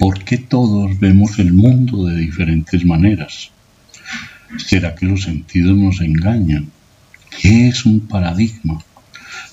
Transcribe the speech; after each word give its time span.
¿Por 0.00 0.24
qué 0.24 0.38
todos 0.38 0.98
vemos 0.98 1.38
el 1.38 1.52
mundo 1.52 2.06
de 2.06 2.16
diferentes 2.16 2.86
maneras? 2.86 3.50
¿Será 4.56 4.94
que 4.94 5.04
los 5.04 5.24
sentidos 5.24 5.76
nos 5.76 6.00
engañan? 6.00 6.70
¿Qué 7.38 7.68
es 7.68 7.84
un 7.84 8.00
paradigma? 8.08 8.82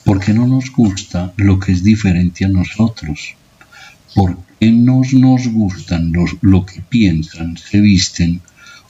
¿Por 0.06 0.22
qué 0.22 0.34
no 0.34 0.48
nos 0.48 0.72
gusta 0.72 1.34
lo 1.36 1.60
que 1.60 1.74
es 1.74 1.84
diferente 1.84 2.46
a 2.46 2.48
nosotros? 2.48 3.36
¿Por 4.16 4.38
qué 4.58 4.72
no 4.72 5.02
nos 5.20 5.48
gustan 5.50 6.14
los, 6.14 6.38
lo 6.40 6.66
que 6.66 6.80
piensan, 6.80 7.58
se 7.58 7.82
visten 7.82 8.40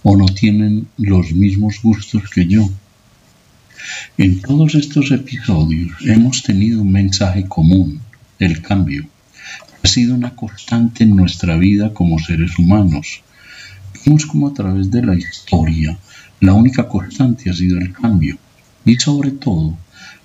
o 0.04 0.16
no 0.16 0.28
tienen 0.28 0.88
los 1.00 1.32
mismos 1.32 1.82
gustos 1.82 2.30
que 2.30 2.46
yo? 2.46 2.70
En 4.20 4.42
todos 4.42 4.76
estos 4.76 5.10
episodios 5.10 5.92
hemos 6.02 6.44
tenido 6.44 6.84
un 6.84 6.92
mensaje 6.92 7.46
común, 7.48 8.00
el 8.38 8.62
cambio. 8.62 9.08
Sido 9.88 10.16
una 10.16 10.36
constante 10.36 11.04
en 11.04 11.16
nuestra 11.16 11.56
vida 11.56 11.94
como 11.94 12.20
seres 12.20 12.60
humanos. 12.60 13.22
Vemos 14.06 14.26
como 14.26 14.50
a 14.50 14.54
través 14.54 14.92
de 14.92 15.02
la 15.02 15.16
historia 15.16 15.98
la 16.40 16.54
única 16.54 16.88
constante 16.88 17.50
ha 17.50 17.54
sido 17.54 17.80
el 17.80 17.92
cambio 17.92 18.38
y 18.86 18.96
sobre 18.96 19.32
todo 19.32 19.76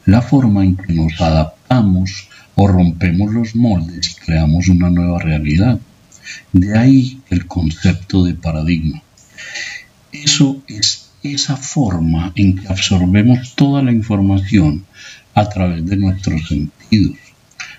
la 0.04 0.20
forma 0.20 0.62
en 0.62 0.76
que 0.76 0.92
nos 0.92 1.18
adaptamos 1.20 2.28
o 2.54 2.68
rompemos 2.68 3.32
los 3.32 3.56
moldes 3.56 4.10
y 4.10 4.14
creamos 4.26 4.68
una 4.68 4.90
nueva 4.90 5.18
realidad. 5.20 5.80
De 6.52 6.76
ahí 6.76 7.22
el 7.30 7.46
concepto 7.46 8.24
de 8.24 8.34
paradigma. 8.34 9.02
Eso 10.12 10.62
es 10.68 11.10
esa 11.22 11.56
forma 11.56 12.32
en 12.34 12.58
que 12.58 12.68
absorbemos 12.68 13.54
toda 13.54 13.82
la 13.82 13.92
información 13.92 14.84
a 15.34 15.48
través 15.48 15.86
de 15.86 15.96
nuestros 15.96 16.46
sentidos, 16.46 17.16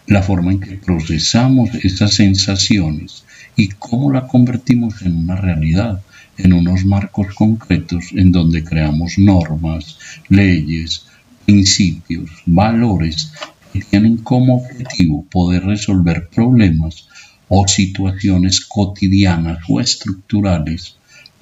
la 0.07 0.21
forma 0.21 0.51
en 0.51 0.59
que 0.59 0.77
procesamos 0.77 1.73
esas 1.75 2.13
sensaciones 2.13 3.23
y 3.55 3.69
cómo 3.69 4.11
la 4.11 4.27
convertimos 4.27 5.01
en 5.01 5.15
una 5.15 5.35
realidad, 5.35 6.01
en 6.37 6.53
unos 6.53 6.85
marcos 6.85 7.33
concretos 7.35 8.05
en 8.11 8.31
donde 8.31 8.63
creamos 8.63 9.17
normas, 9.17 9.97
leyes, 10.29 11.05
principios, 11.45 12.29
valores 12.45 13.31
que 13.71 13.81
tienen 13.81 14.17
como 14.17 14.55
objetivo 14.55 15.25
poder 15.31 15.63
resolver 15.65 16.27
problemas 16.29 17.07
o 17.47 17.67
situaciones 17.67 18.61
cotidianas 18.61 19.59
o 19.69 19.79
estructurales 19.79 20.97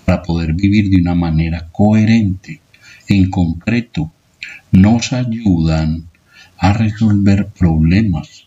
para 0.06 0.22
poder 0.23 0.53
vivir 0.53 0.90
de 0.90 1.02
una 1.02 1.16
manera 1.16 1.68
coherente. 1.72 2.62
En 3.08 3.30
concreto, 3.30 4.12
nos 4.72 5.14
ayudan 5.14 6.06
a 6.58 6.73
resolver 6.73 7.48
problemas 7.48 8.41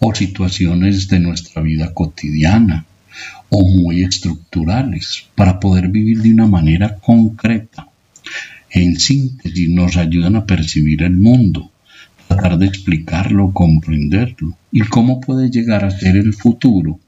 o 0.00 0.14
situaciones 0.14 1.08
de 1.08 1.20
nuestra 1.20 1.62
vida 1.62 1.92
cotidiana 1.94 2.84
o 3.48 3.68
muy 3.68 4.02
estructurales 4.02 5.26
para 5.34 5.60
poder 5.60 5.88
vivir 5.88 6.22
de 6.22 6.32
una 6.32 6.46
manera 6.46 6.96
concreta. 6.96 7.88
En 8.70 8.98
síntesis, 8.98 9.68
nos 9.68 9.96
ayudan 9.96 10.36
a 10.36 10.46
percibir 10.46 11.02
el 11.02 11.16
mundo, 11.16 11.70
tratar 12.26 12.56
de 12.58 12.66
explicarlo, 12.66 13.52
comprenderlo 13.52 14.56
y 14.70 14.80
cómo 14.80 15.20
puede 15.20 15.50
llegar 15.50 15.84
a 15.84 15.90
ser 15.90 16.16
el 16.16 16.32
futuro 16.32 16.98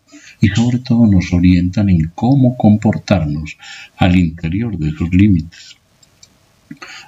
y 0.40 0.48
sobre 0.48 0.78
todo 0.78 1.06
nos 1.06 1.32
orientan 1.32 1.88
en 1.88 2.12
cómo 2.14 2.56
comportarnos 2.56 3.56
al 3.96 4.16
interior 4.16 4.76
de 4.76 4.90
esos 4.90 5.10
límites. 5.12 5.76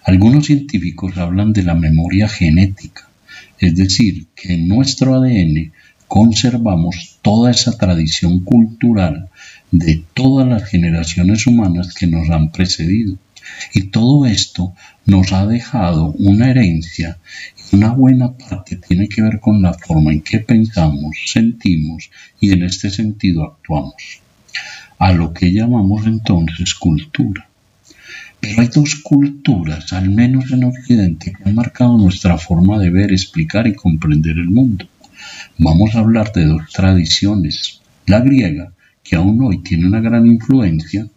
Algunos 0.05 0.47
científicos 0.47 1.19
hablan 1.19 1.53
de 1.53 1.63
la 1.63 1.75
memoria 1.75 2.29
genética, 2.29 3.06
es 3.59 3.75
decir, 3.75 4.27
que 4.35 4.55
en 4.55 4.69
nuestro 4.69 5.15
ADN 5.15 5.73
conservamos 6.09 7.19
toda 7.23 7.51
esa 7.51 7.77
tradición 7.77 8.45
cultural 8.45 9.29
de 9.71 10.05
todas 10.15 10.47
las 10.47 10.65
generaciones 10.65 11.47
humanas 11.47 11.95
que 11.95 12.07
nos 12.07 12.31
han 12.31 12.53
precedido. 12.53 13.19
Y 13.73 13.85
todo 13.85 14.27
esto 14.27 14.75
nos 15.05 15.33
ha 15.33 15.47
dejado 15.47 16.13
una 16.19 16.51
herencia 16.51 17.19
y 17.73 17.77
una 17.77 17.93
buena 17.93 18.37
parte 18.37 18.77
tiene 18.77 19.09
que 19.09 19.23
ver 19.23 19.39
con 19.41 19.63
la 19.63 19.73
forma 19.73 20.13
en 20.13 20.23
que 20.23 20.41
pensamos, 20.41 21.17
sentimos 21.27 22.11
y 22.41 22.53
en 22.53 22.65
este 22.65 22.91
sentido 22.91 23.45
actuamos. 23.45 23.95
A 24.99 25.13
lo 25.13 25.33
que 25.33 25.53
llamamos 25.53 26.07
entonces 26.07 26.75
cultura. 26.75 27.49
Hay 28.57 28.69
dos 28.69 28.97
culturas, 28.97 29.93
al 29.93 30.11
menos 30.11 30.51
en 30.53 30.65
Occidente, 30.65 31.33
que 31.33 31.49
han 31.49 31.55
marcado 31.55 31.99
nuestra 31.99 32.39
forma 32.39 32.79
de 32.79 32.91
ver, 32.91 33.13
explicar 33.13 33.67
y 33.67 33.75
comprender 33.75 34.37
el 34.37 34.51
mundo. 34.51 34.87
Vamos 35.59 35.95
a 35.95 36.01
hablar 36.01 36.33
de 36.33 36.45
dos 36.45 36.63
tradiciones, 36.73 37.81
la 38.07 38.21
griega, 38.21 38.73
que 39.03 39.17
aún 39.17 39.43
hoy 39.43 39.59
tiene 39.59 39.87
una 39.87 40.01
gran 40.01 40.27
influencia, 40.27 41.09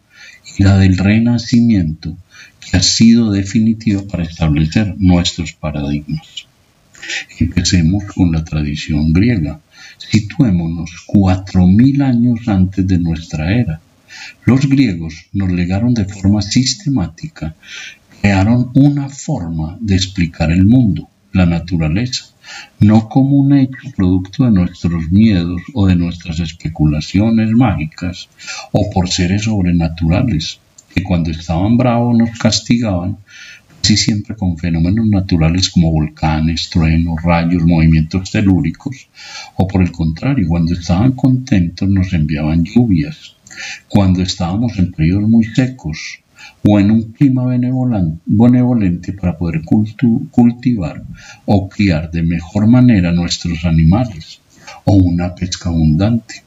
y 0.58 0.64
la 0.64 0.78
del 0.78 0.98
renacimiento, 0.98 2.18
que 2.60 2.78
ha 2.78 2.82
sido 2.82 3.32
definitiva 3.32 4.02
para 4.10 4.24
establecer 4.24 4.96
nuestros 4.98 5.54
paradigmas. 5.54 6.48
Empecemos 7.40 8.04
con 8.06 8.32
la 8.32 8.44
tradición 8.44 9.14
griega. 9.14 9.60
Situémonos 9.98 10.92
cuatro 11.06 11.66
mil 11.68 12.02
años 12.02 12.48
antes 12.48 12.86
de 12.88 12.98
nuestra 12.98 13.56
era. 13.56 13.82
Los 14.46 14.68
griegos 14.68 15.28
nos 15.34 15.52
legaron 15.52 15.94
de 15.94 16.06
forma 16.06 16.42
sistemática, 16.42 17.56
crearon 18.22 18.72
una 18.74 19.10
forma 19.10 19.78
de 19.80 19.96
explicar 19.96 20.52
el 20.52 20.66
mundo, 20.66 21.10
la 21.34 21.46
naturaleza, 21.46 22.26
no 22.80 23.08
como 23.08 23.38
un 23.38 23.54
hecho 23.58 23.92
producto 23.96 24.46
de 24.46 24.52
nuestros 24.52 25.12
miedos 25.12 25.62
o 25.74 25.88
de 25.88 25.96
nuestras 25.96 26.40
especulaciones 26.40 27.52
mágicas 27.52 28.30
o 28.72 28.90
por 28.90 29.10
seres 29.10 29.44
sobrenaturales 29.44 30.60
que 30.94 31.04
cuando 31.04 31.32
estaban 31.32 31.78
bravos 31.78 32.18
nos 32.18 32.38
castigaban, 32.38 33.18
casi 33.82 33.98
siempre 33.98 34.36
con 34.36 34.58
fenómenos 34.58 35.08
naturales 35.08 35.70
como 35.70 35.92
volcanes, 35.92 36.70
truenos, 36.70 37.22
rayos, 37.24 37.66
movimientos 37.66 38.30
telúricos, 38.32 39.10
o 39.56 39.68
por 39.68 39.82
el 39.82 39.92
contrario, 39.92 40.48
cuando 40.48 40.74
estaban 40.74 41.14
contentos 41.14 41.90
nos 41.90 42.14
enviaban 42.14 42.64
lluvias, 42.64 43.36
cuando 43.88 44.22
estábamos 44.22 44.78
en 44.78 44.92
periodos 44.92 45.30
muy 45.30 45.46
secos, 45.46 46.20
o 46.68 46.80
en 46.80 46.92
un 46.92 47.04
clima 47.14 47.46
benevolente 47.46 49.14
para 49.14 49.38
poder 49.38 49.62
cultivar 49.64 51.04
o 51.46 51.70
criar 51.70 52.12
de 52.12 52.24
mejor 52.24 52.68
manera 52.68 53.12
nuestros 53.12 53.66
animales, 53.66 54.42
o 54.86 54.94
una 54.96 55.34
pesca 55.36 55.70
abundante. 55.70 56.44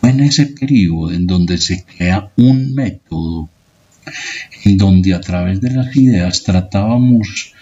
Fue 0.00 0.10
en 0.10 0.20
ese 0.20 0.46
periodo 0.46 1.12
en 1.12 1.26
donde 1.26 1.58
se 1.58 1.84
crea 1.84 2.30
un 2.36 2.74
método, 2.74 3.48
donde 4.64 5.14
a 5.14 5.20
través 5.20 5.60
de 5.60 5.70
las 5.70 5.94
ideas 5.96 6.42
tratábamos 6.42 7.52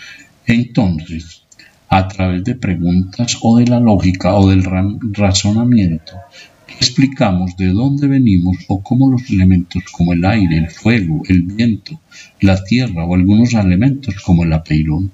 entonces 0.46 1.42
a 1.88 2.06
través 2.08 2.44
de 2.44 2.54
preguntas 2.54 3.38
o 3.40 3.58
de 3.58 3.66
la 3.66 3.80
lógica 3.80 4.34
o 4.34 4.48
del 4.48 4.64
razonamiento, 5.12 6.12
explicamos 6.68 7.56
de 7.56 7.68
dónde 7.68 8.06
venimos 8.06 8.58
o 8.68 8.82
cómo 8.82 9.10
los 9.10 9.28
elementos 9.30 9.84
como 9.90 10.12
el 10.12 10.24
aire, 10.24 10.58
el 10.58 10.70
fuego, 10.70 11.22
el 11.28 11.42
viento, 11.42 12.00
la 12.40 12.62
tierra 12.62 13.04
o 13.04 13.14
algunos 13.14 13.54
elementos 13.54 14.16
como 14.20 14.44
el 14.44 14.52
apeirón 14.52 15.10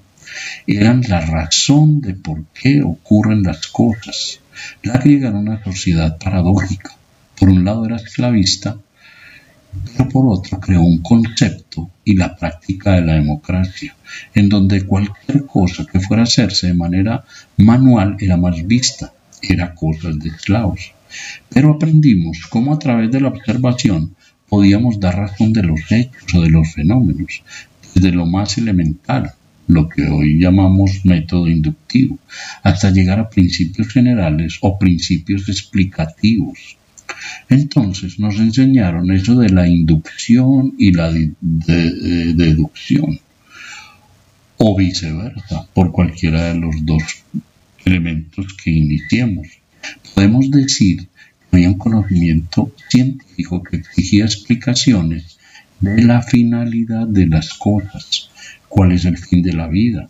eran 0.67 1.03
la 1.09 1.21
razón 1.21 2.01
de 2.01 2.15
por 2.15 2.45
qué 2.55 2.83
ocurren 2.83 3.43
las 3.43 3.67
cosas. 3.67 4.41
La 4.83 4.99
griega 4.99 5.29
era 5.29 5.39
una 5.39 5.63
sociedad 5.63 6.19
paradójica. 6.19 6.97
Por 7.39 7.49
un 7.49 7.65
lado 7.65 7.85
era 7.87 7.97
esclavista, 7.97 8.77
pero 9.97 10.09
por 10.09 10.27
otro 10.27 10.61
creó 10.61 10.83
un 10.83 11.03
concepto 11.03 11.91
y 12.05 12.17
la 12.17 12.37
práctica 12.37 12.93
de 12.93 13.03
la 13.03 13.15
democracia, 13.15 13.95
en 14.35 14.49
donde 14.49 14.87
cualquier 14.87 15.47
cosa 15.47 15.87
que 15.87 16.01
fuera 16.01 16.23
a 16.23 16.25
hacerse 16.25 16.69
de 16.69 16.75
manera 16.75 17.25
manual 17.57 18.17
era 18.21 18.37
más 18.37 18.67
vista, 18.67 19.13
era 19.43 19.75
cosa 19.75 20.11
de 20.13 20.29
esclavos. 20.29 20.93
Pero 21.49 21.73
aprendimos 21.73 22.47
cómo 22.49 22.73
a 22.73 22.79
través 22.79 23.11
de 23.11 23.21
la 23.21 23.29
observación 23.29 24.15
podíamos 24.49 25.01
dar 25.01 25.17
razón 25.17 25.53
de 25.53 25.63
los 25.63 25.81
hechos 25.91 26.35
o 26.35 26.41
de 26.43 26.51
los 26.51 26.73
fenómenos, 26.73 27.43
desde 27.95 28.13
lo 28.13 28.27
más 28.27 28.59
elemental, 28.59 29.33
lo 29.67 29.89
que 29.89 30.09
hoy 30.09 30.39
llamamos 30.39 31.05
método 31.05 31.49
inductivo, 31.49 32.19
hasta 32.63 32.91
llegar 32.91 33.19
a 33.19 33.31
principios 33.31 33.89
generales 33.89 34.59
o 34.61 34.79
principios 34.79 35.49
explicativos. 35.49 36.77
Entonces 37.49 38.19
nos 38.19 38.37
enseñaron 38.37 39.11
eso 39.13 39.37
de 39.37 39.51
la 39.51 39.69
inducción 39.69 40.75
y 40.79 40.93
la 40.93 41.11
deducción, 41.11 43.21
o 44.57 44.77
viceversa, 44.77 45.67
por 45.75 45.93
cualquiera 45.93 46.45
de 46.45 46.55
los 46.55 46.75
dos 46.85 47.03
elementos 47.85 48.47
que 48.63 48.71
iniciemos. 48.71 49.49
Podemos 50.15 50.51
decir 50.51 51.09
que 51.51 51.57
había 51.57 51.69
un 51.69 51.79
conocimiento 51.79 52.73
científico 52.89 53.63
que 53.63 53.77
exigía 53.77 54.25
explicaciones 54.25 55.39
de 55.81 56.03
la 56.03 56.23
finalidad 56.23 57.07
de 57.07 57.27
las 57.27 57.55
cosas, 57.55 58.31
cuál 58.69 58.93
es 58.93 59.05
el 59.05 59.19
fin 59.19 59.43
de 59.43 59.53
la 59.53 59.69
vida, 59.69 60.09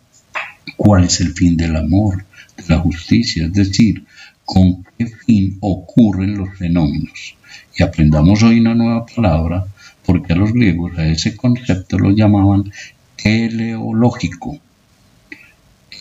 cuál 0.76 1.05
es 1.05 1.20
el 1.20 1.32
fin 1.32 1.56
del 1.56 1.76
amor, 1.76 2.25
de 2.56 2.64
la 2.69 2.78
justicia, 2.78 3.46
es 3.46 3.52
decir, 3.52 4.05
con 4.44 4.84
qué 4.96 5.06
fin 5.06 5.54
ocurren 5.66 6.37
los 6.37 6.58
fenómenos. 6.58 7.37
Y 7.76 7.82
aprendamos 7.82 8.43
hoy 8.43 8.61
una 8.61 8.75
nueva 8.75 9.06
palabra, 9.06 9.64
porque 10.05 10.34
a 10.34 10.37
los 10.37 10.52
griegos 10.52 10.99
a 10.99 11.06
ese 11.06 11.34
concepto 11.34 11.99
lo 11.99 12.11
llamaban 12.11 12.70
teleológico. 13.16 14.58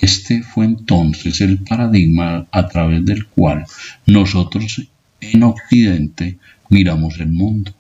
Este 0.02 0.44
fue 0.44 0.66
entonces 0.66 1.40
el 1.40 1.60
paradigma 1.60 2.46
a 2.52 2.68
través 2.68 3.06
del 3.06 3.26
cual 3.28 3.66
nosotros 4.06 4.86
en 5.22 5.44
Occidente 5.44 6.38
miramos 6.70 7.20
el 7.20 7.32
mundo. 7.32 7.72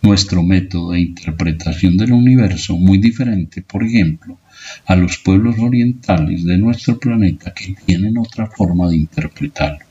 Nuestro 0.00 0.42
método 0.42 0.92
de 0.92 1.00
interpretación 1.00 1.98
del 1.98 2.12
universo 2.12 2.76
muy 2.76 2.96
diferente, 2.96 3.60
por 3.60 3.84
ejemplo, 3.84 4.38
a 4.86 4.96
los 4.96 5.18
pueblos 5.18 5.56
orientales 5.58 6.44
de 6.44 6.56
nuestro 6.56 6.98
planeta 6.98 7.52
que 7.52 7.74
tienen 7.84 8.16
otra 8.16 8.46
forma 8.46 8.88
de 8.88 8.96
interpretarlo. 8.96 9.89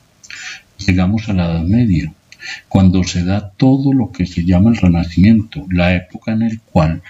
Llegamos 0.86 1.28
a 1.28 1.34
la 1.34 1.44
Edad 1.46 1.64
Media, 1.64 2.12
cuando 2.68 3.04
se 3.04 3.22
da 3.24 3.50
todo 3.50 3.92
lo 3.92 4.12
que 4.12 4.26
se 4.26 4.44
llama 4.44 4.70
el 4.70 4.76
Renacimiento, 4.76 5.66
la 5.70 5.94
época 5.94 6.32
en 6.32 6.40
la 6.40 6.50
cual 6.72 7.02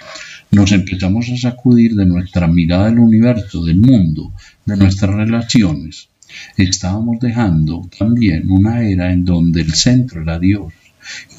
nos 0.50 0.72
empezamos 0.72 1.28
a 1.30 1.36
sacudir 1.36 1.94
de 1.94 2.06
nuestra 2.06 2.48
mirada 2.48 2.86
del 2.86 2.98
universo, 2.98 3.64
del 3.64 3.78
mundo, 3.78 4.32
de 4.66 4.76
nuestras 4.76 5.14
relaciones. 5.14 6.08
Estábamos 6.56 7.20
dejando 7.20 7.88
también 7.96 8.50
una 8.50 8.82
era 8.82 9.12
en 9.12 9.24
donde 9.24 9.62
el 9.62 9.74
centro 9.74 10.22
era 10.22 10.38
Dios 10.38 10.72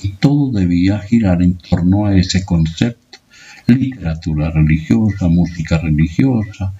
y 0.01 0.09
todo 0.13 0.51
debía 0.51 0.99
girar 0.99 1.41
en 1.41 1.55
torno 1.57 2.05
a 2.05 2.15
ese 2.15 2.45
concepto. 2.45 3.19
Literatura 3.67 4.49
religiosa, 4.51 5.27
música 5.27 5.77
religiosa, 5.77 6.73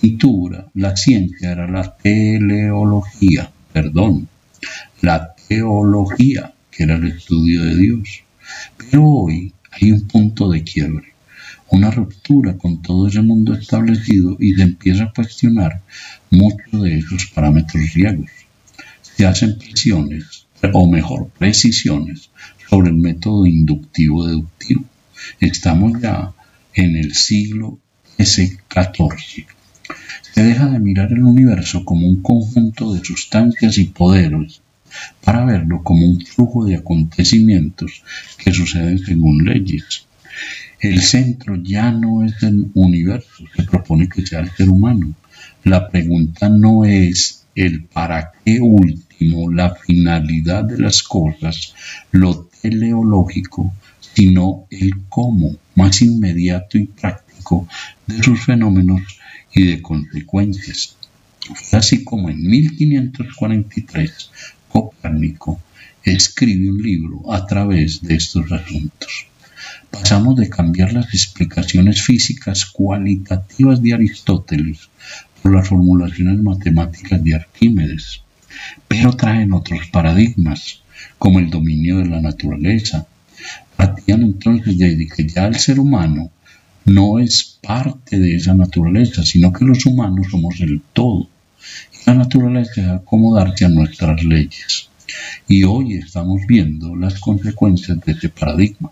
pintura, 0.00 0.66
la 0.74 0.96
ciencia 0.96 1.52
era 1.52 1.66
la 1.68 1.96
teleología, 1.96 3.50
perdón, 3.72 4.28
la 5.00 5.34
teología, 5.48 6.52
que 6.70 6.84
era 6.84 6.96
el 6.96 7.06
estudio 7.06 7.62
de 7.62 7.76
Dios. 7.76 8.22
Pero 8.76 9.04
hoy 9.06 9.52
hay 9.70 9.92
un 9.92 10.06
punto 10.06 10.50
de 10.50 10.62
quiebre 10.62 11.14
una 11.74 11.90
ruptura 11.90 12.56
con 12.56 12.82
todo 12.82 13.08
ese 13.08 13.20
mundo 13.20 13.54
establecido 13.54 14.36
y 14.38 14.54
se 14.54 14.62
empieza 14.62 15.04
a 15.04 15.12
cuestionar 15.12 15.82
muchos 16.30 16.82
de 16.82 16.98
esos 16.98 17.26
parámetros 17.26 17.82
griegos. 17.94 18.30
Se 19.02 19.26
hacen 19.26 19.58
presiones, 19.58 20.46
o 20.72 20.88
mejor, 20.88 21.28
precisiones, 21.38 22.30
sobre 22.68 22.90
el 22.90 22.96
método 22.96 23.46
inductivo-deductivo. 23.46 24.84
Estamos 25.40 26.00
ya 26.00 26.32
en 26.74 26.96
el 26.96 27.14
siglo 27.14 27.78
S14. 28.18 29.46
Se 30.32 30.42
deja 30.42 30.66
de 30.66 30.78
mirar 30.78 31.12
el 31.12 31.22
universo 31.22 31.84
como 31.84 32.06
un 32.06 32.22
conjunto 32.22 32.94
de 32.94 33.04
sustancias 33.04 33.78
y 33.78 33.84
poderes 33.84 34.60
para 35.22 35.44
verlo 35.44 35.82
como 35.82 36.06
un 36.06 36.20
flujo 36.20 36.64
de 36.64 36.76
acontecimientos 36.76 38.02
que 38.38 38.52
suceden 38.52 38.98
según 38.98 39.44
leyes 39.44 40.06
el 40.84 41.00
centro 41.00 41.56
ya 41.56 41.90
no 41.90 42.24
es 42.24 42.42
el 42.42 42.70
universo, 42.74 43.44
se 43.56 43.62
propone 43.62 44.08
que 44.08 44.26
sea 44.26 44.40
el 44.40 44.50
ser 44.50 44.68
humano. 44.68 45.14
La 45.62 45.88
pregunta 45.88 46.48
no 46.50 46.84
es 46.84 47.46
el 47.54 47.84
para 47.84 48.32
qué 48.44 48.60
último, 48.60 49.50
la 49.50 49.74
finalidad 49.74 50.64
de 50.64 50.78
las 50.78 51.02
cosas, 51.02 51.74
lo 52.10 52.50
teleológico, 52.60 53.72
sino 54.14 54.66
el 54.70 54.92
cómo 55.08 55.56
más 55.74 56.02
inmediato 56.02 56.78
y 56.78 56.86
práctico 56.86 57.68
de 58.06 58.22
sus 58.22 58.44
fenómenos 58.44 59.02
y 59.52 59.66
de 59.66 59.82
consecuencias. 59.82 60.96
así 61.72 62.04
como 62.04 62.30
en 62.30 62.42
1543 62.42 64.30
Copérnico 64.68 65.60
escribe 66.02 66.70
un 66.70 66.82
libro 66.82 67.32
a 67.32 67.46
través 67.46 68.02
de 68.02 68.14
estos 68.16 68.50
asuntos. 68.50 69.26
Pasamos 69.90 70.36
de 70.36 70.48
cambiar 70.48 70.92
las 70.92 71.14
explicaciones 71.14 72.02
físicas 72.02 72.66
cualitativas 72.66 73.80
de 73.80 73.94
Aristóteles 73.94 74.88
por 75.40 75.54
las 75.54 75.68
formulaciones 75.68 76.42
matemáticas 76.42 77.22
de 77.22 77.34
Arquímedes, 77.36 78.22
pero 78.88 79.12
traen 79.12 79.52
otros 79.52 79.86
paradigmas, 79.88 80.82
como 81.18 81.38
el 81.38 81.50
dominio 81.50 81.98
de 81.98 82.06
la 82.06 82.20
naturaleza. 82.20 83.06
Partían 83.76 84.22
entonces 84.22 84.78
de 84.78 85.08
que 85.14 85.26
ya 85.26 85.46
el 85.46 85.56
ser 85.56 85.80
humano 85.80 86.30
no 86.84 87.18
es 87.18 87.58
parte 87.62 88.18
de 88.18 88.36
esa 88.36 88.54
naturaleza, 88.54 89.24
sino 89.24 89.52
que 89.52 89.64
los 89.64 89.84
humanos 89.86 90.26
somos 90.30 90.60
el 90.60 90.82
todo. 90.92 91.28
Y 91.92 92.10
la 92.10 92.14
naturaleza 92.14 92.72
debe 92.76 92.92
acomodarse 92.92 93.64
a 93.64 93.70
nuestras 93.70 94.22
leyes. 94.22 94.88
Y 95.48 95.64
hoy 95.64 95.94
estamos 95.94 96.42
viendo 96.46 96.94
las 96.96 97.18
consecuencias 97.20 97.98
de 98.00 98.12
ese 98.12 98.28
paradigma. 98.28 98.90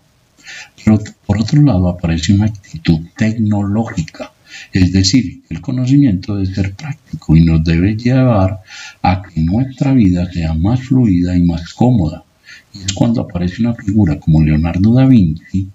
Pero 0.83 0.99
por 1.25 1.39
otro 1.39 1.61
lado 1.61 1.87
aparece 1.87 2.33
una 2.33 2.45
actitud 2.45 2.99
tecnológica, 3.15 4.33
es 4.71 4.91
decir, 4.91 5.41
el 5.49 5.61
conocimiento 5.61 6.35
debe 6.35 6.53
ser 6.53 6.73
práctico 6.73 7.35
y 7.35 7.43
nos 7.43 7.63
debe 7.63 7.95
llevar 7.95 8.61
a 9.01 9.21
que 9.21 9.41
nuestra 9.41 9.93
vida 9.93 10.31
sea 10.31 10.53
más 10.53 10.81
fluida 10.81 11.35
y 11.35 11.41
más 11.41 11.73
cómoda. 11.73 12.23
Y 12.73 12.79
es 12.79 12.93
cuando 12.93 13.21
aparece 13.21 13.61
una 13.61 13.75
figura 13.75 14.19
como 14.19 14.43
Leonardo 14.43 14.93
da 14.93 15.05
Vinci 15.05 15.67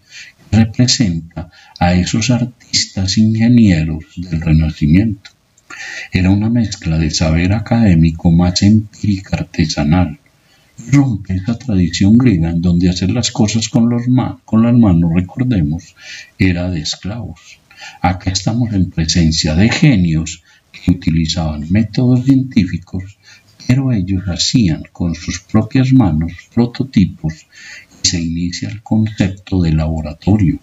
que 0.51 0.57
representa 0.57 1.51
a 1.79 1.95
esos 1.95 2.31
artistas 2.31 3.19
ingenieros 3.19 4.05
del 4.17 4.41
Renacimiento. 4.41 5.31
Era 6.13 6.31
una 6.31 6.51
mezcla 6.51 6.99
de 6.99 7.11
saber 7.11 7.53
académico 7.53 8.31
más 8.31 8.63
empírica 8.63 9.37
artesanal 9.37 10.19
rompe 10.87 11.35
esa 11.35 11.59
tradición 11.59 12.17
griega 12.17 12.51
en 12.51 12.63
donde 12.63 12.89
hacer 12.89 13.11
las 13.11 13.31
cosas 13.31 13.69
con, 13.69 13.89
con 14.45 14.63
las 14.63 14.75
manos, 14.75 15.13
recordemos, 15.13 15.95
era 16.39 16.71
de 16.71 16.81
esclavos. 16.81 17.59
Acá 18.01 18.31
estamos 18.31 18.73
en 18.73 18.91
presencia 18.91 19.55
de 19.55 19.71
genios 19.71 20.43
que 20.73 20.93
utilizaban 20.93 21.71
métodos 21.71 22.25
científicos, 22.25 23.18
pero 23.67 23.93
ellos 23.93 24.25
hacían 24.27 24.83
con 24.93 25.15
sus 25.15 25.41
propias 25.41 25.93
manos 25.93 26.33
prototipos 26.55 27.47
y 28.03 28.09
se 28.09 28.21
inicia 28.21 28.69
el 28.69 28.83
concepto 28.83 29.63
de 29.63 29.73
laboratorio 29.73 30.59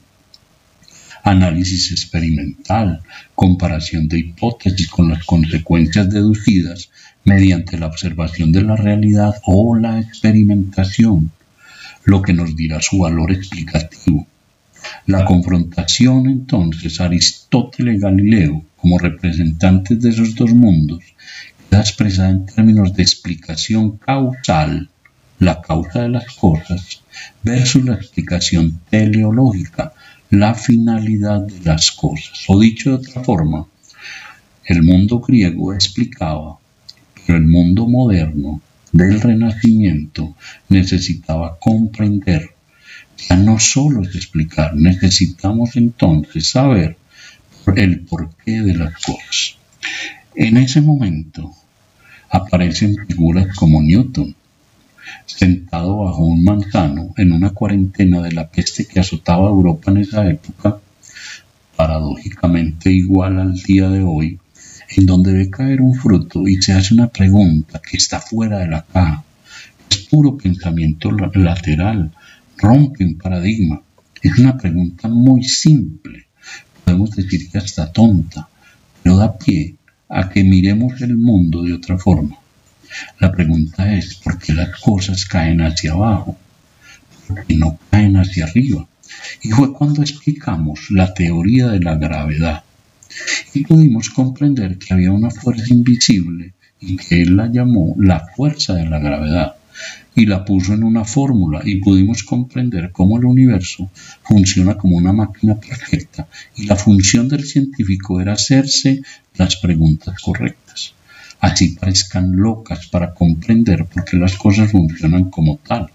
análisis 1.26 1.92
experimental, 1.92 3.02
comparación 3.34 4.08
de 4.08 4.20
hipótesis 4.20 4.88
con 4.88 5.10
las 5.10 5.26
consecuencias 5.26 6.08
deducidas 6.10 6.92
mediante 7.24 7.80
la 7.80 7.88
observación 7.88 8.52
de 8.52 8.62
la 8.62 8.75
realidad 8.75 9.34
o 9.44 9.75
la 9.75 10.00
experimentación, 10.00 11.32
lo 12.04 12.22
que 12.22 12.34
nos 12.34 12.56
dirá 12.56 12.80
su 12.80 13.00
valor 13.00 13.32
explicativo. 13.32 14.28
La 15.08 15.25
confrontación 15.25 16.28
entonces 16.28 17.02
Aristóteles 17.02 17.96
y 17.96 18.00
Galileo 18.00 18.64
como 18.78 19.00
representantes 19.00 20.00
de 20.00 20.10
esos 20.10 20.36
dos 20.36 20.54
mundos 20.54 21.04
queda 21.75 21.82
expresada 21.82 22.29
en 22.29 22.46
términos 22.46 22.94
de 22.94 23.03
explicación 23.03 23.98
causal, 23.98 24.89
la 25.39 25.62
causa 25.62 26.03
de 26.03 26.10
las 26.10 26.27
cosas, 26.36 27.01
versus 27.44 27.84
la 27.84 27.96
explicación 27.96 28.79
teleológica, 28.89 29.91
la 30.29 30.55
finalidad 30.55 31.41
de 31.41 31.60
las 31.65 31.91
cosas. 31.91 32.46
O 32.48 32.58
dicho 32.58 32.91
de 32.91 32.96
otra 32.96 33.24
forma, 33.25 33.67
el 34.63 34.84
mundo 34.84 35.20
griego 35.20 35.74
explicaba, 35.74 36.58
pero 37.13 37.39
el 37.39 37.46
mundo 37.46 37.88
moderno 37.88 38.62
del 38.94 39.20
Renacimiento 39.20 40.34
necesitaba 40.70 41.58
comprender. 41.60 42.51
Ya 43.27 43.36
no 43.36 43.60
solo 43.60 44.01
es 44.03 44.15
explicar, 44.15 44.74
necesitamos 44.77 45.75
entonces 45.75 46.48
saber 46.48 46.96
el 47.75 48.00
porqué 48.00 48.62
de 48.62 48.75
las 48.75 48.94
cosas. 48.94 49.58
En 50.36 50.55
ese 50.55 50.79
momento 50.79 51.53
aparecen 52.36 52.98
figuras 53.08 53.56
como 53.56 53.82
Newton, 53.82 54.36
sentado 55.25 56.00
bajo 56.04 56.25
un 56.25 56.44
manzano 56.44 57.13
en 57.18 57.32
una 57.32 57.51
cuarentena 57.51 58.22
de 58.22 58.34
la 58.34 58.50
peste 58.50 58.86
que 58.86 59.00
azotaba 59.00 59.50
Europa 59.50 59.92
en 59.92 59.98
esa 59.98 60.27
época, 60.27 60.77
paradójicamente 61.75 62.92
igual 62.92 63.39
al 63.39 63.54
día 63.54 63.89
de 63.89 64.04
hoy, 64.04 64.38
en 64.98 65.06
donde 65.06 65.34
ve 65.34 65.50
caer 65.50 65.82
un 65.82 65.96
fruto 65.96 66.48
y 66.48 66.62
se 66.62 66.74
hace 66.74 66.94
una 66.94 67.08
pregunta 67.08 67.82
que 67.82 67.98
está 67.98 68.20
fuera 68.20 68.60
de 68.60 68.68
la 68.68 68.84
caja. 68.84 69.24
Es 69.89 70.00
puro 70.10 70.38
pensamiento 70.38 71.12
lateral, 71.12 72.12
rompe 72.58 73.06
un 73.06 73.18
paradigma. 73.18 73.82
Es 74.22 74.38
una 74.39 74.58
pregunta 74.58 75.08
muy 75.08 75.44
simple, 75.44 76.25
podemos 76.84 77.12
decir 77.12 77.50
que 77.50 77.60
hasta 77.60 77.92
tonta, 77.92 78.50
pero 79.01 79.18
da 79.18 79.38
pie 79.38 79.75
a 80.10 80.30
que 80.30 80.44
miremos 80.44 81.02
el 81.02 81.18
mundo 81.18 81.64
de 81.64 81.74
otra 81.74 81.98
forma. 81.98 82.38
La 83.20 83.32
pregunta 83.32 83.94
es, 83.94 84.16
¿por 84.16 84.38
qué 84.38 84.54
las 84.54 84.80
cosas 84.80 85.26
caen 85.26 85.62
hacia 85.62 85.94
abajo? 85.94 86.38
¿Por 87.28 87.46
qué 87.46 87.56
no 87.56 87.78
caen 87.90 88.18
hacia 88.18 88.46
arriba? 88.46 88.88
Y 89.42 89.52
fue 89.52 89.74
cuando 89.74 90.02
explicamos 90.02 90.92
la 90.92 91.14
teoría 91.14 91.68
de 91.68 91.80
la 91.80 91.96
gravedad 91.96 92.64
y 93.54 93.64
pudimos 93.64 94.10
comprender 94.10 94.78
que 94.78 94.94
había 94.94 95.12
una 95.12 95.30
fuerza 95.30 95.74
invisible 95.74 96.54
y 96.80 96.98
que 96.98 97.22
él 97.22 97.36
la 97.36 97.48
llamó 97.48 97.96
la 97.98 98.26
fuerza 98.36 98.74
de 98.74 98.86
la 98.86 99.00
gravedad, 99.00 99.56
y 100.15 100.25
la 100.25 100.46
puso 100.46 100.74
en 100.74 100.84
una 100.84 101.03
fórmula 101.05 101.62
y 101.63 101.77
pudimos 101.77 102.24
comprender 102.24 102.91
cómo 102.91 103.17
el 103.17 103.25
universo 103.25 103.89
funciona 104.24 104.75
como 104.75 104.98
una 104.98 105.13
máquina 105.13 105.55
perfecta 105.55 106.27
y 106.55 106.65
la 106.65 106.75
función 106.75 107.27
del 107.27 107.44
científico 107.46 108.22
era 108.22 108.34
hacerse 108.34 109.01
las 109.36 109.58
preguntas 109.58 110.22
correctas. 110.22 110.94
Así 111.39 111.75
parezcan 111.75 112.36
locas 112.36 112.88
para 112.88 113.13
comprender 113.13 113.86
por 113.86 114.05
qué 114.05 114.17
las 114.17 114.36
cosas 114.38 114.72
funcionan 114.72 115.29
como 115.29 115.58
tal. 115.58 115.88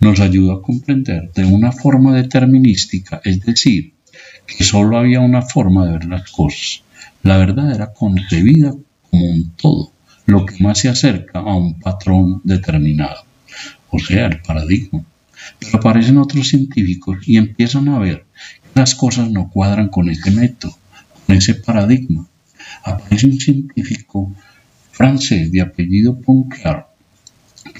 Nos 0.00 0.20
ayudó 0.20 0.52
a 0.52 0.62
comprender 0.62 1.32
de 1.32 1.44
una 1.44 1.72
forma 1.72 2.14
determinística, 2.14 3.20
es 3.24 3.40
decir, 3.40 3.94
que 4.46 4.62
solo 4.62 4.98
había 4.98 5.20
una 5.20 5.42
forma 5.42 5.86
de 5.86 5.92
ver 5.92 6.04
las 6.04 6.30
cosas. 6.30 6.82
La 7.22 7.38
verdad 7.38 7.74
era 7.74 7.92
concebida 7.92 8.74
como 9.10 9.24
un 9.24 9.50
todo, 9.56 9.93
lo 10.26 10.46
que 10.46 10.62
más 10.62 10.78
se 10.78 10.88
acerca 10.88 11.40
a 11.40 11.54
un 11.54 11.78
patrón 11.80 12.40
determinado 12.44 13.24
o 13.94 13.98
sea, 13.98 14.26
el 14.26 14.40
paradigma. 14.40 15.04
Pero 15.58 15.78
aparecen 15.78 16.18
otros 16.18 16.48
científicos 16.48 17.18
y 17.26 17.36
empiezan 17.36 17.88
a 17.88 17.98
ver 17.98 18.26
que 18.62 18.80
las 18.80 18.94
cosas 18.94 19.30
no 19.30 19.50
cuadran 19.50 19.88
con 19.88 20.08
ese 20.08 20.30
método, 20.30 20.76
con 21.26 21.36
ese 21.36 21.54
paradigma. 21.54 22.26
Aparece 22.84 23.26
un 23.26 23.38
científico 23.38 24.34
francés 24.90 25.52
de 25.52 25.60
apellido 25.60 26.18
Poincaré 26.20 26.84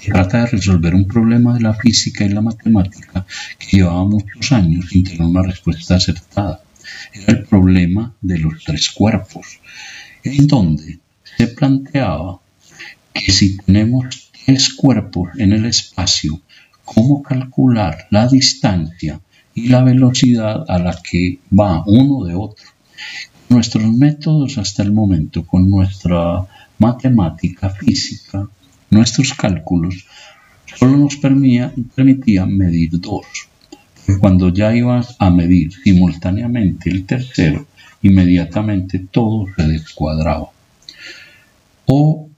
que 0.01 0.13
trata 0.13 0.41
de 0.41 0.47
resolver 0.47 0.95
un 0.95 1.07
problema 1.07 1.55
de 1.55 1.61
la 1.61 1.75
física 1.75 2.25
y 2.25 2.31
la 2.31 2.41
matemática 2.41 3.27
que 3.59 3.77
llevaba 3.77 4.05
muchos 4.05 4.51
años 4.53 4.87
sin 4.89 5.05
tener 5.05 5.23
una 5.23 5.43
respuesta 5.43 5.97
acertada. 5.97 6.63
Era 7.13 7.33
el 7.39 7.45
problema 7.45 8.15
de 8.21 8.39
los 8.39 8.65
tres 8.65 8.91
cuerpos, 8.91 9.61
en 10.23 10.47
donde 10.47 11.01
se 11.37 11.49
planteaba 11.49 12.41
que 13.13 13.33
si 13.33 13.57
tenemos 13.59 14.31
es 14.47 14.75
cuerpos 14.75 15.31
en 15.39 15.53
el 15.53 15.65
espacio, 15.65 16.41
cómo 16.85 17.23
calcular 17.23 18.07
la 18.11 18.29
distancia 18.29 19.21
y 19.55 19.69
la 19.69 19.83
velocidad 19.83 20.65
a 20.69 20.79
la 20.79 21.01
que 21.03 21.39
va 21.59 21.83
uno 21.87 22.25
de 22.25 22.35
otro. 22.35 22.67
Nuestros 23.49 23.85
métodos 23.93 24.59
hasta 24.59 24.83
el 24.83 24.93
momento, 24.93 25.47
con 25.47 25.71
nuestra 25.71 26.47
matemática 26.79 27.71
física, 27.71 28.49
nuestros 28.91 29.33
cálculos, 29.35 30.07
solo 30.77 30.97
nos 30.97 31.17
permitían 31.17 32.57
medir 32.57 32.91
dos. 33.01 33.27
Cuando 34.21 34.49
ya 34.51 34.75
ibas 34.75 35.17
a 35.19 35.31
medir 35.31 35.73
simultáneamente 35.73 36.91
el 36.91 37.07
tercero, 37.07 37.67
inmediatamente 38.03 38.99
todo 39.11 39.47
se 39.57 39.63
descuadraba. 39.67 40.49
O 41.87 42.31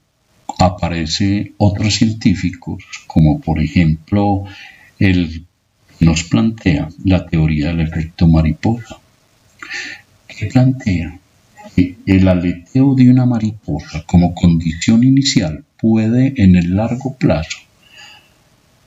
aparece 0.59 1.53
otros 1.57 1.95
científicos, 1.95 2.83
como 3.07 3.39
por 3.39 3.59
ejemplo 3.59 4.45
el 4.99 5.45
nos 5.99 6.23
plantea 6.23 6.89
la 7.05 7.25
teoría 7.25 7.67
del 7.67 7.81
efecto 7.81 8.27
mariposa, 8.27 8.97
que 10.27 10.45
plantea 10.47 11.19
que 11.75 11.97
el 12.05 12.27
aleteo 12.27 12.93
de 12.93 13.09
una 13.09 13.25
mariposa 13.25 14.03
como 14.05 14.35
condición 14.35 15.03
inicial 15.03 15.63
puede 15.77 16.33
en 16.37 16.55
el 16.55 16.75
largo 16.75 17.15
plazo 17.15 17.57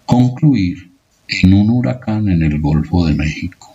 concluir 0.07 0.91
en 1.29 1.55
un 1.55 1.71
huracán 1.71 2.29
en 2.29 2.43
el 2.43 2.61
Golfo 2.61 3.07
de 3.07 3.15
México. 3.15 3.75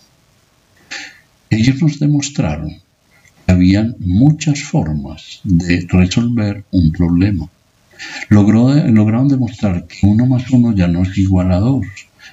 Ellos 1.48 1.80
nos 1.80 1.98
demostraron 1.98 2.76
habían 3.46 3.96
muchas 4.00 4.62
formas 4.62 5.40
de 5.44 5.86
resolver 5.88 6.64
un 6.70 6.92
problema 6.92 7.48
lograron 8.28 9.28
demostrar 9.28 9.86
que 9.86 10.06
uno 10.06 10.26
más 10.26 10.50
uno 10.50 10.74
ya 10.74 10.88
no 10.88 11.02
es 11.02 11.16
igual 11.18 11.52
a 11.52 11.58
dos. 11.58 11.86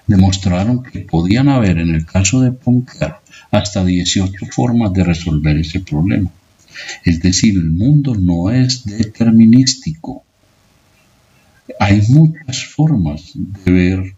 Demostraron 0.07 0.83
que 0.83 0.99
podían 0.99 1.47
haber, 1.47 1.77
en 1.77 1.95
el 1.95 2.05
caso 2.05 2.41
de 2.41 2.51
Poincaré, 2.51 3.15
hasta 3.51 3.85
18 3.85 4.45
formas 4.51 4.91
de 4.93 5.03
resolver 5.03 5.57
ese 5.57 5.79
problema. 5.79 6.29
Es 7.05 7.21
decir, 7.21 7.55
el 7.55 7.69
mundo 7.69 8.15
no 8.15 8.51
es 8.51 8.83
determinístico. 8.83 10.23
Hay 11.79 12.01
muchas 12.09 12.65
formas 12.65 13.31
de 13.35 13.71
ver 13.71 14.15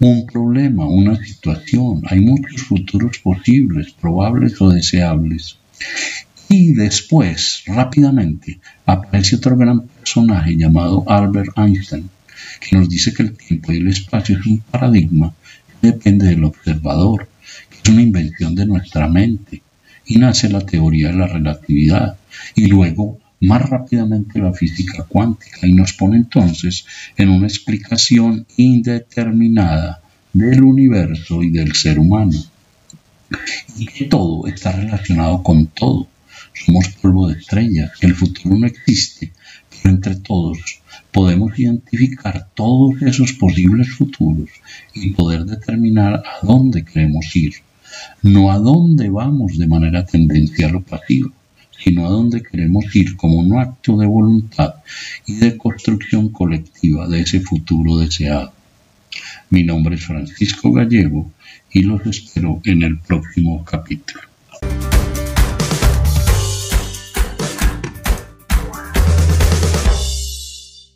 un 0.00 0.26
problema, 0.26 0.88
una 0.88 1.14
situación. 1.22 2.02
Hay 2.08 2.20
muchos 2.20 2.62
futuros 2.62 3.18
posibles, 3.18 3.92
probables 3.92 4.60
o 4.60 4.70
deseables. 4.70 5.58
Y 6.52 6.72
después, 6.72 7.62
rápidamente, 7.64 8.58
aparece 8.84 9.36
otro 9.36 9.56
gran 9.56 9.82
personaje 9.82 10.56
llamado 10.56 11.04
Albert 11.06 11.56
Einstein, 11.56 12.10
que 12.60 12.76
nos 12.76 12.88
dice 12.88 13.14
que 13.14 13.22
el 13.22 13.36
tiempo 13.36 13.70
y 13.70 13.76
el 13.76 13.86
espacio 13.86 14.36
es 14.36 14.44
un 14.46 14.58
paradigma 14.58 15.32
que 15.80 15.92
depende 15.92 16.26
del 16.26 16.42
observador, 16.42 17.28
que 17.70 17.78
es 17.84 17.88
una 17.88 18.02
invención 18.02 18.56
de 18.56 18.66
nuestra 18.66 19.06
mente. 19.06 19.62
Y 20.06 20.18
nace 20.18 20.48
la 20.48 20.66
teoría 20.66 21.12
de 21.12 21.18
la 21.18 21.28
relatividad. 21.28 22.16
Y 22.56 22.66
luego, 22.66 23.20
más 23.42 23.70
rápidamente, 23.70 24.40
la 24.40 24.52
física 24.52 25.04
cuántica. 25.04 25.68
Y 25.68 25.72
nos 25.72 25.92
pone 25.92 26.16
entonces 26.16 26.84
en 27.16 27.28
una 27.28 27.46
explicación 27.46 28.44
indeterminada 28.56 30.02
del 30.32 30.64
universo 30.64 31.44
y 31.44 31.50
del 31.50 31.76
ser 31.76 32.00
humano. 32.00 32.42
Y 33.78 33.86
que 33.86 34.06
todo 34.06 34.48
está 34.48 34.72
relacionado 34.72 35.44
con 35.44 35.68
todo 35.68 36.08
somos 36.54 36.88
polvo 37.00 37.28
de 37.28 37.38
estrellas, 37.38 37.92
el 38.00 38.14
futuro 38.14 38.56
no 38.56 38.66
existe, 38.66 39.32
pero 39.70 39.94
entre 39.94 40.16
todos 40.16 40.80
podemos 41.12 41.58
identificar 41.58 42.48
todos 42.54 43.02
esos 43.02 43.32
posibles 43.32 43.90
futuros 43.90 44.50
y 44.94 45.10
poder 45.10 45.44
determinar 45.44 46.14
a 46.14 46.44
dónde 46.46 46.84
queremos 46.84 47.34
ir, 47.34 47.54
no 48.22 48.52
a 48.52 48.58
dónde 48.58 49.08
vamos 49.10 49.58
de 49.58 49.66
manera 49.66 50.04
tendencial 50.04 50.76
o 50.76 50.82
pasiva, 50.82 51.30
sino 51.82 52.06
a 52.06 52.10
dónde 52.10 52.42
queremos 52.42 52.84
ir 52.94 53.16
como 53.16 53.36
un 53.36 53.58
acto 53.58 53.96
de 53.96 54.06
voluntad 54.06 54.74
y 55.26 55.36
de 55.36 55.56
construcción 55.56 56.28
colectiva 56.28 57.08
de 57.08 57.20
ese 57.20 57.40
futuro 57.40 57.98
deseado. 57.98 58.52
Mi 59.48 59.64
nombre 59.64 59.96
es 59.96 60.04
Francisco 60.04 60.72
Gallego 60.72 61.32
y 61.72 61.82
los 61.82 62.06
espero 62.06 62.60
en 62.64 62.82
el 62.82 62.98
próximo 62.98 63.64
capítulo. 63.64 64.29